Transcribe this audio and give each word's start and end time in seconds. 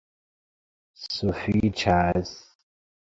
Sufiĉas! 1.01 2.33